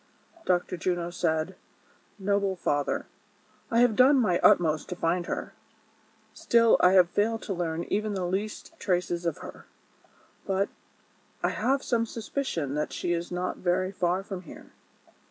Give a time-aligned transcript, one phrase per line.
[0.47, 0.77] Dr.
[0.77, 1.55] Juno said:"
[2.17, 3.05] Noble father,
[3.69, 5.53] I have done my utmost to find her;
[6.33, 9.67] still, I have failed to learn even the least traces of her;
[10.47, 10.69] but,
[11.43, 14.71] I have some suspicion that she is not very far from here."